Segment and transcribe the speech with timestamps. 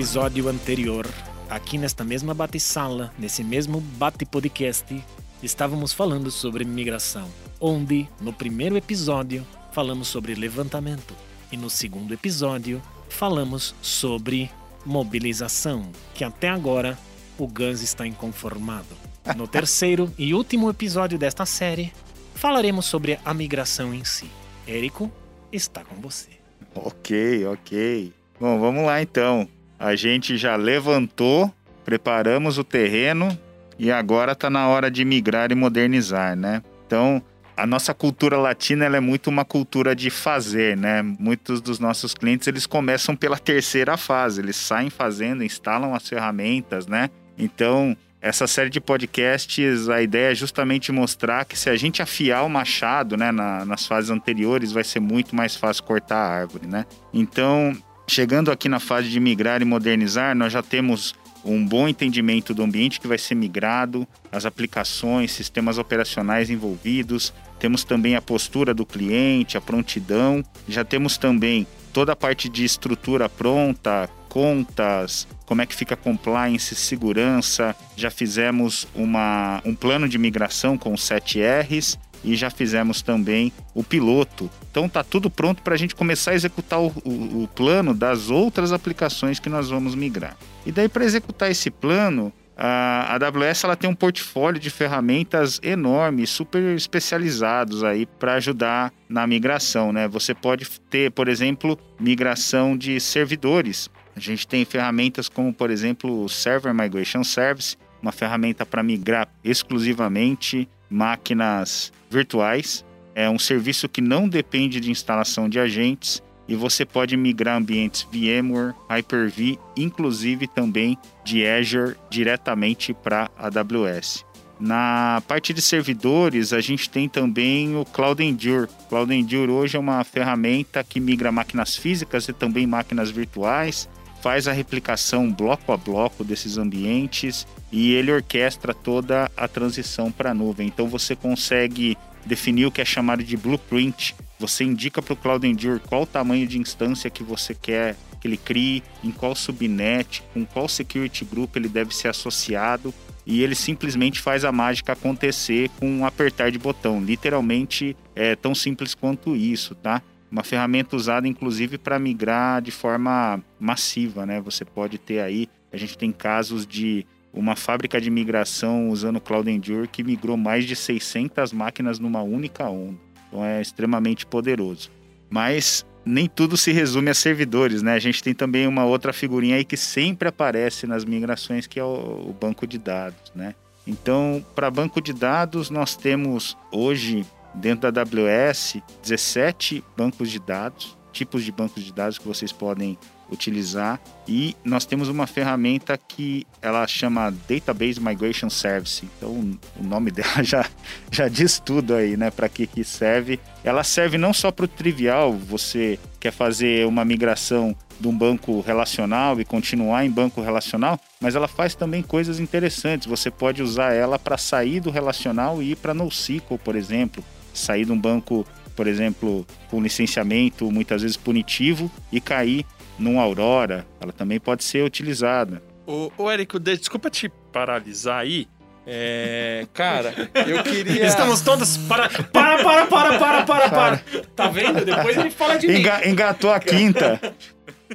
[0.00, 1.06] episódio anterior,
[1.50, 5.04] aqui nesta mesma bate-sala, nesse mesmo bate-podcast,
[5.42, 7.28] estávamos falando sobre migração,
[7.60, 11.14] onde, no primeiro episódio, falamos sobre levantamento
[11.52, 12.80] e no segundo episódio,
[13.10, 14.50] falamos sobre
[14.86, 16.98] mobilização, que até agora
[17.36, 18.96] o Gans está inconformado.
[19.36, 21.92] No terceiro e último episódio desta série,
[22.34, 24.30] falaremos sobre a migração em si.
[24.66, 25.12] Érico,
[25.52, 26.30] está com você.
[26.74, 28.14] Ok, ok.
[28.40, 29.46] Bom, vamos lá então.
[29.80, 31.50] A gente já levantou,
[31.86, 33.36] preparamos o terreno
[33.78, 36.62] e agora está na hora de migrar e modernizar, né?
[36.86, 37.22] Então,
[37.56, 41.00] a nossa cultura latina é muito uma cultura de fazer, né?
[41.00, 46.86] Muitos dos nossos clientes eles começam pela terceira fase, eles saem fazendo, instalam as ferramentas,
[46.86, 47.08] né?
[47.38, 52.44] Então, essa série de podcasts, a ideia é justamente mostrar que se a gente afiar
[52.44, 56.66] o machado, né, na, nas fases anteriores, vai ser muito mais fácil cortar a árvore,
[56.66, 56.84] né?
[57.14, 57.74] Então,
[58.10, 62.64] chegando aqui na fase de migrar e modernizar, nós já temos um bom entendimento do
[62.64, 68.84] ambiente que vai ser migrado, as aplicações, sistemas operacionais envolvidos, temos também a postura do
[68.84, 75.66] cliente, a prontidão, já temos também toda a parte de estrutura pronta, contas, como é
[75.66, 82.34] que fica compliance, segurança, já fizemos uma, um plano de migração com 7 R's e
[82.34, 84.50] já fizemos também o piloto.
[84.70, 88.30] Então tá tudo pronto para a gente começar a executar o, o, o, plano das
[88.30, 90.36] outras aplicações que nós vamos migrar.
[90.64, 96.26] E daí para executar esse plano, a AWS ela tem um portfólio de ferramentas enorme,
[96.26, 100.06] super especializados aí para ajudar na migração, né?
[100.08, 103.88] Você pode ter, por exemplo, migração de servidores.
[104.14, 109.26] A gente tem ferramentas como, por exemplo, o Server Migration Service, uma ferramenta para migrar
[109.42, 112.84] exclusivamente máquinas virtuais.
[113.14, 118.06] É um serviço que não depende de instalação de agentes e você pode migrar ambientes
[118.10, 124.24] VMware, Hyper-V, inclusive também de Azure diretamente para AWS.
[124.58, 128.68] Na parte de servidores, a gente tem também o Cloud Endure.
[128.88, 133.88] Cloud Endure hoje é uma ferramenta que migra máquinas físicas e também máquinas virtuais,
[134.20, 140.30] faz a replicação bloco a bloco desses ambientes e ele orquestra toda a transição para
[140.30, 140.66] a nuvem.
[140.66, 144.14] Então você consegue definir o que é chamado de blueprint.
[144.38, 148.28] Você indica para o Cloud Endure qual o tamanho de instância que você quer que
[148.28, 152.92] ele crie, em qual subnet, com qual security group ele deve ser associado,
[153.26, 157.02] e ele simplesmente faz a mágica acontecer com um apertar de botão.
[157.02, 160.02] Literalmente é tão simples quanto isso, tá?
[160.30, 164.40] Uma ferramenta usada inclusive para migrar de forma massiva, né?
[164.40, 169.50] Você pode ter aí, a gente tem casos de uma fábrica de migração usando Cloud
[169.50, 172.98] Endure que migrou mais de 600 máquinas numa única onda.
[173.28, 174.90] Então é extremamente poderoso.
[175.28, 177.94] Mas nem tudo se resume a servidores, né?
[177.94, 181.84] A gente tem também uma outra figurinha aí que sempre aparece nas migrações, que é
[181.84, 183.54] o banco de dados, né?
[183.86, 187.24] Então, para banco de dados, nós temos hoje,
[187.54, 192.98] dentro da AWS, 17 bancos de dados, tipos de bancos de dados que vocês podem
[193.30, 199.08] utilizar e nós temos uma ferramenta que ela chama Database Migration Service.
[199.16, 199.30] Então
[199.78, 200.66] o nome dela já,
[201.10, 203.38] já diz tudo aí, né, para que que serve.
[203.62, 208.60] Ela serve não só para o trivial, você quer fazer uma migração de um banco
[208.60, 213.06] relacional e continuar em banco relacional, mas ela faz também coisas interessantes.
[213.06, 217.22] Você pode usar ela para sair do relacional e ir para NoSQL, por exemplo,
[217.52, 218.46] sair de um banco
[218.80, 222.64] por exemplo, com licenciamento muitas vezes punitivo e cair
[222.98, 225.62] num Aurora, ela também pode ser utilizada.
[225.86, 228.48] Ô, ô Érico, desculpa te paralisar aí.
[228.86, 230.14] É, cara,
[230.46, 231.04] eu queria.
[231.04, 231.76] Estamos todos.
[231.76, 234.02] Para, para, para, para, para, para, para.
[234.34, 234.82] Tá vendo?
[234.82, 236.08] Depois ele fala de Enga, mim.
[236.12, 237.20] Engatou a quinta.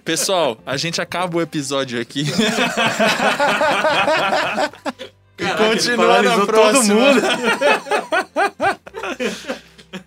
[0.04, 2.26] Pessoal, a gente acaba o episódio aqui.
[5.36, 6.84] Caraca, e continua na próxima.
[6.84, 7.22] Todo mundo.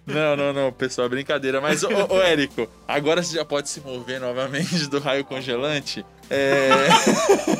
[0.08, 1.60] Não, não, não, pessoal, é brincadeira.
[1.60, 6.04] Mas, ô, ô, Érico, agora você já pode se mover novamente do raio congelante.
[6.30, 6.68] É...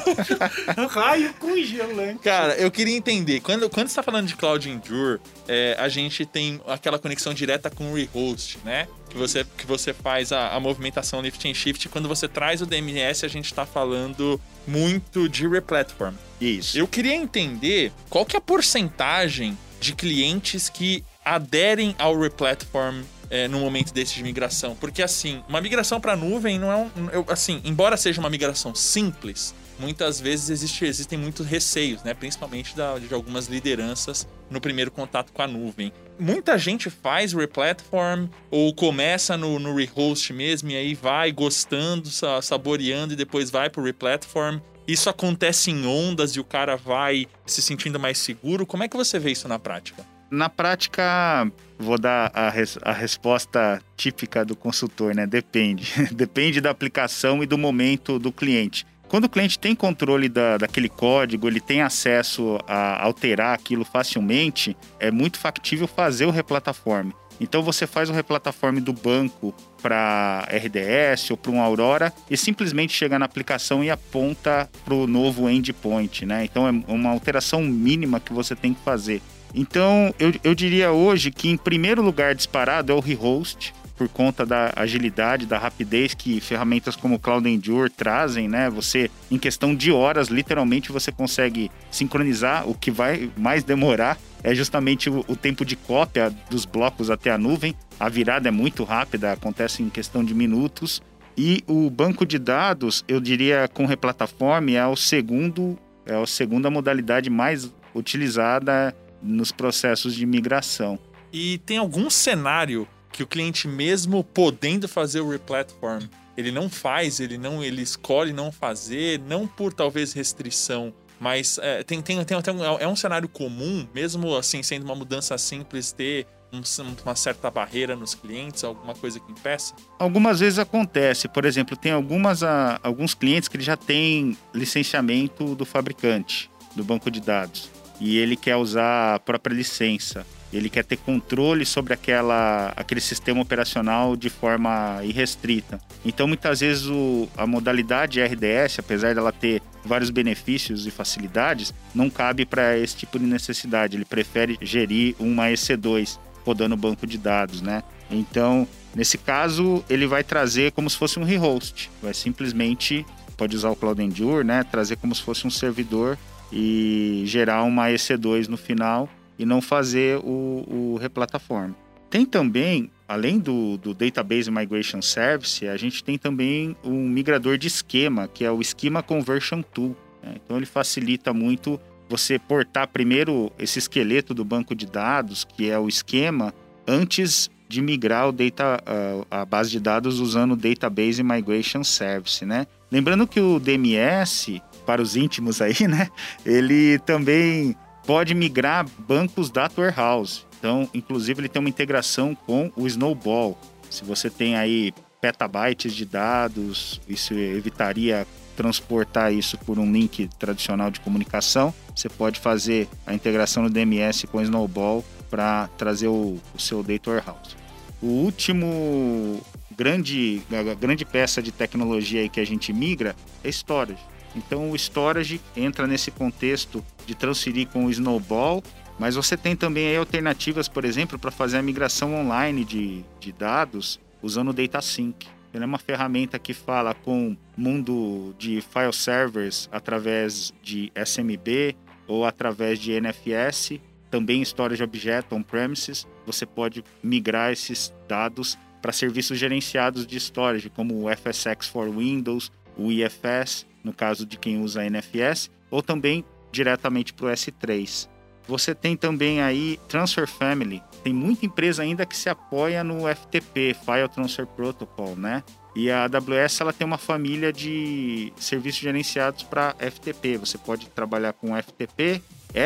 [0.91, 2.21] raio congelante.
[2.23, 6.27] Cara, eu queria entender, quando, quando você tá falando de Cloud Endure, é, a gente
[6.27, 8.87] tem aquela conexão direta com o rehost, né?
[9.09, 11.89] Que você, que você faz a, a movimentação lift and shift.
[11.89, 16.15] Quando você traz o DMS, a gente tá falando muito de replatform.
[16.41, 16.79] Isso.
[16.79, 23.47] Eu queria entender qual que é a porcentagem de clientes que aderem ao replatform é,
[23.49, 24.75] no momento desse de migração.
[24.77, 27.11] Porque, assim, uma migração para nuvem não é um.
[27.13, 32.15] Eu, assim, embora seja uma migração simples, muitas vezes existe, existem muitos receios, né?
[32.15, 35.93] Principalmente da, de algumas lideranças no primeiro contato com a nuvem.
[36.19, 42.09] Muita gente faz replatform ou começa no, no rehost mesmo e aí vai gostando,
[42.43, 44.59] saboreando e depois vai pro replatform.
[44.87, 48.67] Isso acontece em ondas e o cara vai se sentindo mais seguro.
[48.67, 50.05] Como é que você vê isso na prática?
[50.31, 55.27] Na prática, vou dar a, res, a resposta típica do consultor, né?
[55.27, 55.93] Depende.
[56.13, 58.87] Depende da aplicação e do momento do cliente.
[59.09, 64.77] Quando o cliente tem controle da, daquele código, ele tem acesso a alterar aquilo facilmente,
[65.01, 67.15] é muito factível fazer o replataforme.
[67.41, 72.93] Então você faz o replataforme do banco para RDS ou para um Aurora e simplesmente
[72.93, 76.45] chega na aplicação e aponta para o novo endpoint, né?
[76.45, 79.23] Então é uma alteração mínima que você tem que fazer.
[79.55, 84.47] Então eu, eu diria hoje que em primeiro lugar disparado é o rehost, por conta
[84.47, 88.71] da agilidade, da rapidez que ferramentas como Cloud Endure trazem, né?
[88.71, 92.69] Você, em questão de horas, literalmente você consegue sincronizar.
[92.69, 97.31] O que vai mais demorar é justamente o, o tempo de cópia dos blocos até
[97.31, 97.75] a nuvem.
[97.99, 101.03] A virada é muito rápida, acontece em questão de minutos.
[101.37, 106.69] E o banco de dados, eu diria com replataforma, é o segundo, é a segunda
[106.71, 110.99] modalidade mais utilizada nos processos de migração.
[111.33, 116.05] E tem algum cenário que o cliente mesmo podendo fazer o replatform,
[116.37, 121.83] ele não faz, ele não, ele escolhe não fazer, não por talvez restrição, mas é,
[121.83, 126.27] tem, tem, tem, um, é um cenário comum, mesmo assim sendo uma mudança simples, ter
[126.53, 126.63] um,
[127.05, 129.75] uma certa barreira nos clientes, alguma coisa que impeça?
[129.99, 131.29] Algumas vezes acontece.
[131.29, 136.85] Por exemplo, tem algumas, a, alguns clientes que ele já tem licenciamento do fabricante, do
[136.85, 137.71] banco de dados,
[138.01, 143.43] e ele quer usar a própria licença ele quer ter controle sobre aquela, aquele sistema
[143.43, 145.79] operacional de forma irrestrita.
[146.05, 152.09] Então, muitas vezes, o, a modalidade RDS, apesar dela ter vários benefícios e facilidades, não
[152.09, 153.97] cabe para esse tipo de necessidade.
[153.97, 157.83] Ele prefere gerir uma EC2 rodando banco de dados, né?
[158.11, 161.91] Então, nesse caso, ele vai trazer como se fosse um rehost.
[162.03, 163.05] Vai simplesmente,
[163.37, 164.63] pode usar o Cloud Endure, né?
[164.63, 166.17] Trazer como se fosse um servidor
[166.53, 169.09] e gerar uma EC2 no final
[169.39, 171.75] e não fazer o, o replataforma.
[172.11, 177.67] Tem também, além do, do Database Migration Service, a gente tem também um migrador de
[177.67, 179.97] esquema, que é o Schema Conversion Tool.
[180.23, 180.35] Né?
[180.37, 185.79] Então ele facilita muito você portar primeiro esse esqueleto do banco de dados, que é
[185.79, 186.53] o esquema,
[186.87, 188.83] antes de migrar o data,
[189.31, 192.67] a, a base de dados usando o Database Migration Service, né?
[192.91, 196.09] Lembrando que o DMS, para os íntimos aí, né?
[196.47, 200.45] Ele também pode migrar bancos da Warehouse.
[200.59, 203.59] Então, inclusive, ele tem uma integração com o Snowball.
[203.91, 210.91] Se você tem aí petabytes de dados, isso evitaria transportar isso por um link tradicional
[210.91, 211.73] de comunicação.
[211.95, 216.83] Você pode fazer a integração no DMS com o Snowball para trazer o, o, seu
[216.83, 217.57] Data Warehouse.
[218.03, 219.41] O último
[219.77, 220.43] grande,
[220.81, 223.15] grande peça de tecnologia aí que a gente migra
[223.45, 224.03] é storage.
[224.35, 228.63] Então o storage entra nesse contexto de transferir com o Snowball,
[228.99, 233.99] mas você tem também alternativas, por exemplo, para fazer a migração online de, de dados
[234.23, 235.27] usando o DataSync.
[235.55, 241.75] É uma ferramenta que fala com mundo de file servers através de SMB
[242.07, 246.07] ou através de NFS, também storage objeto on-premises.
[246.27, 252.53] Você pode migrar esses dados para serviços gerenciados de storage, como o FSX for Windows,
[252.77, 258.09] o IFS, no caso de quem usa NFS, ou também diretamente para o S3.
[258.49, 260.83] Você tem também aí Transfer Family.
[261.05, 265.45] Tem muita empresa ainda que se apoia no FTP, File Transfer Protocol, né?
[265.77, 270.39] E a AWS ela tem uma família de serviços gerenciados para FTP.
[270.39, 272.23] Você pode trabalhar com FTP,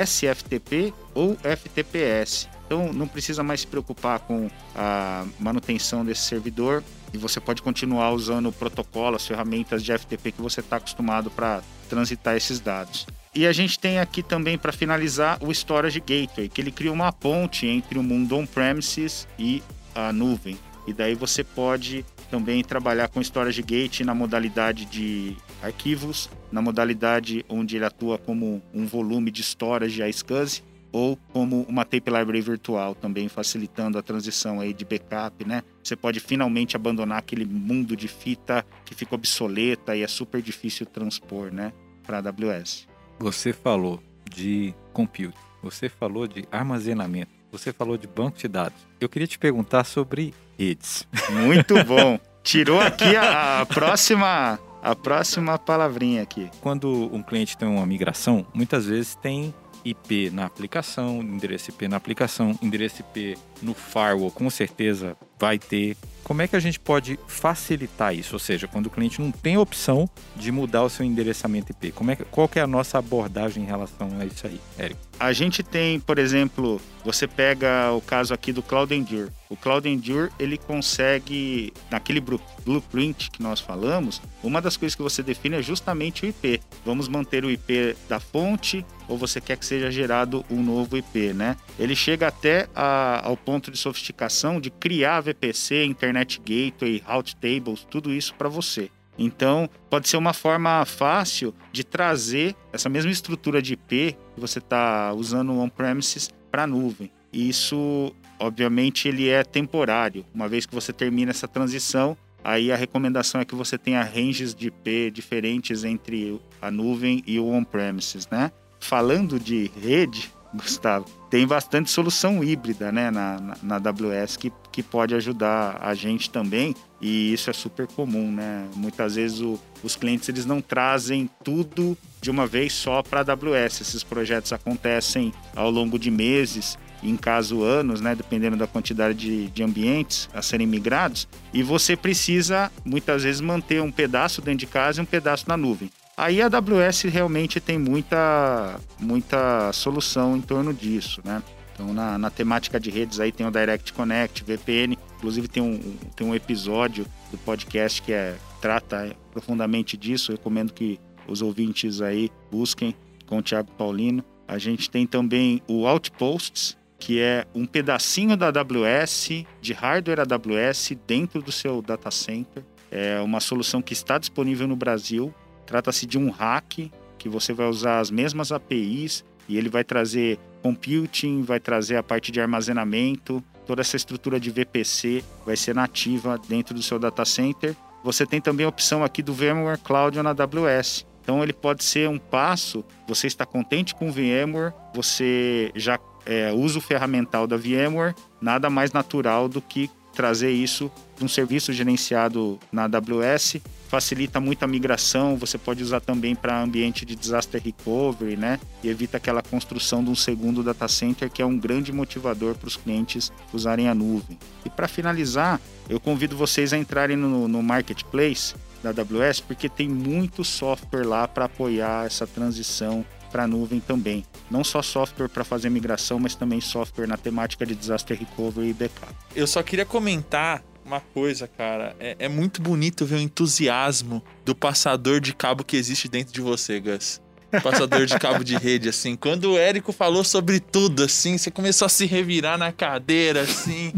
[0.07, 2.49] SFTP ou FTPS.
[2.65, 8.13] Então não precisa mais se preocupar com a manutenção desse servidor e você pode continuar
[8.13, 11.61] usando o protocolo, as ferramentas de FTP que você está acostumado para
[11.91, 13.07] transitar esses dados.
[13.35, 17.11] E a gente tem aqui também, para finalizar, o Storage Gateway, que ele cria uma
[17.11, 19.63] ponte entre o mundo on-premises e
[19.95, 20.59] a nuvem.
[20.87, 27.43] E daí você pode também trabalhar com Storage Gate na modalidade de arquivos, na modalidade
[27.49, 30.63] onde ele atua como um volume de storage a SCSI,
[30.93, 35.63] ou como uma tape library virtual, também facilitando a transição aí de backup, né?
[35.83, 40.85] Você pode finalmente abandonar aquele mundo de fita que fica obsoleta e é super difícil
[40.85, 41.73] transpor, né,
[42.07, 42.92] para AWS.
[43.23, 48.77] Você falou de compute, você falou de armazenamento, você falou de banco de dados.
[49.01, 51.07] Eu queria te perguntar sobre redes.
[51.31, 52.19] Muito bom.
[52.43, 56.51] Tirou aqui a, a próxima a próxima palavrinha aqui.
[56.61, 61.99] Quando um cliente tem uma migração, muitas vezes tem IP na aplicação, endereço IP na
[61.99, 65.97] aplicação, endereço IP no firewall, com certeza vai ter.
[66.25, 68.35] Como é que a gente pode facilitar isso?
[68.35, 72.11] Ou seja, quando o cliente não tem opção de mudar o seu endereçamento IP, como
[72.11, 75.01] é qual que é a nossa abordagem em relação a isso aí, Érico?
[75.19, 79.31] A gente tem, por exemplo, você pega o caso aqui do Cloud Endure.
[79.49, 85.23] O Cloud Endure, ele consegue, naquele blueprint que nós falamos, uma das coisas que você
[85.23, 86.61] define é justamente o IP.
[86.85, 91.33] Vamos manter o IP da fonte ou você quer que seja gerado um novo IP,
[91.35, 91.57] né?
[91.79, 97.87] Ele chega até a, ao ponto de sofisticação de criar VPC, Internet Gateway, Route Tables,
[97.91, 98.91] tudo isso para você.
[99.19, 104.59] Então, pode ser uma forma fácil de trazer essa mesma estrutura de IP que você
[104.59, 107.11] está usando on-premises para a nuvem.
[107.33, 110.25] E isso, obviamente, ele é temporário.
[110.35, 114.55] Uma vez que você termina essa transição, aí a recomendação é que você tenha ranges
[114.55, 118.51] de IP diferentes entre a nuvem e o on-premises, né?
[118.81, 124.83] Falando de rede, Gustavo, tem bastante solução híbrida né, na, na, na, AWS que, que
[124.83, 128.69] pode ajudar a gente também e isso é super comum, né?
[128.77, 133.33] Muitas vezes o, os clientes eles não trazem tudo de uma vez só para a
[133.33, 133.81] AWS.
[133.81, 138.15] Esses projetos acontecem ao longo de meses, em caso anos, né?
[138.15, 141.27] Dependendo da quantidade de, de ambientes a serem migrados.
[141.53, 145.57] E você precisa muitas vezes manter um pedaço dentro de casa e um pedaço na
[145.57, 145.91] nuvem.
[146.17, 151.43] Aí a AWS realmente tem muita, muita solução em torno disso, né?
[151.73, 154.99] Então, na, na, temática de redes aí tem o Direct Connect, VPN.
[155.17, 155.79] Inclusive tem um,
[156.15, 160.33] tem um episódio do podcast que é, trata profundamente disso.
[160.33, 162.95] Eu recomendo que os ouvintes aí busquem
[163.27, 164.23] com o Thiago Paulino.
[164.47, 170.93] A gente tem também o Outposts, que é um pedacinho da AWS, de hardware AWS
[171.07, 172.63] dentro do seu data center.
[172.91, 175.35] É uma solução que está disponível no Brasil
[175.73, 180.39] Trata-se de um hack que você vai usar as mesmas APIs e ele vai trazer
[180.63, 186.39] computing, vai trazer a parte de armazenamento, toda essa estrutura de VPC vai ser nativa
[186.47, 187.75] dentro do seu data center.
[188.05, 191.07] Você tem também a opção aqui do VMware Cloud na AWS.
[191.23, 196.53] Então ele pode ser um passo, você está contente com o VMware, você já é,
[196.53, 201.73] usa o ferramental da VMware, nada mais natural do que trazer isso para um serviço
[201.73, 203.61] gerenciado na AWS
[203.93, 208.59] facilita muito a migração, você pode usar também para ambiente de disaster recovery, né?
[208.83, 212.69] E evita aquela construção de um segundo data center, que é um grande motivador para
[212.69, 214.39] os clientes usarem a nuvem.
[214.65, 219.89] E para finalizar, eu convido vocês a entrarem no, no marketplace da AWS, porque tem
[219.89, 224.25] muito software lá para apoiar essa transição para a nuvem também.
[224.51, 228.73] Não só software para fazer migração, mas também software na temática de disaster recovery e
[228.75, 229.15] backup.
[229.35, 231.97] Eu só queria comentar uma coisa, cara.
[231.99, 236.41] É, é, muito bonito ver o entusiasmo do passador de cabo que existe dentro de
[236.41, 237.21] você, Gus.
[237.63, 239.15] Passador de cabo de rede, assim.
[239.15, 243.93] Quando o Érico falou sobre tudo, assim, você começou a se revirar na cadeira, assim.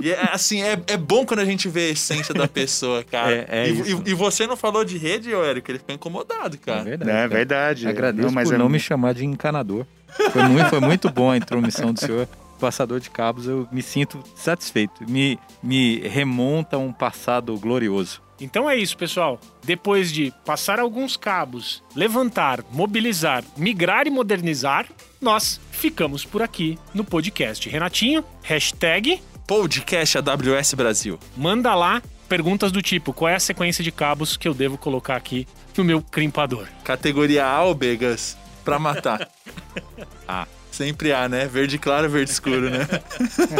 [0.00, 3.28] E é, assim, é, é bom quando a gente vê a essência da pessoa, cara.
[3.48, 6.58] É, é e, e, e, você não falou de rede, ô Érico, ele ficou incomodado,
[6.58, 6.80] cara.
[6.80, 7.10] É verdade.
[7.10, 7.88] É verdade.
[7.88, 8.58] Agradeço não, mas por é...
[8.58, 9.86] não me chamar de encanador.
[10.32, 12.28] Foi muito, foi muito bom a intromissão do senhor
[12.58, 15.08] passador de cabos, eu me sinto satisfeito.
[15.08, 18.20] Me, me remonta a um passado glorioso.
[18.40, 19.40] Então é isso, pessoal.
[19.64, 24.86] Depois de passar alguns cabos, levantar, mobilizar, migrar e modernizar,
[25.20, 27.68] nós ficamos por aqui no podcast.
[27.68, 31.18] Renatinho, hashtag podcast AWS Brasil.
[31.34, 35.16] Manda lá perguntas do tipo: qual é a sequência de cabos que eu devo colocar
[35.16, 36.68] aqui no meu crimpador?
[36.84, 39.28] Categoria Albegas para matar.
[40.28, 40.46] ah.
[40.70, 41.44] Sempre há, né?
[41.46, 42.86] Verde claro, verde escuro, né?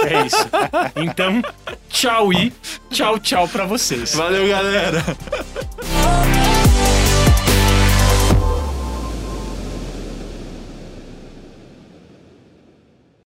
[0.07, 0.49] É isso.
[0.95, 1.42] Então,
[1.88, 2.52] tchau e
[2.90, 4.14] tchau, tchau pra vocês.
[4.14, 5.02] Valeu, galera!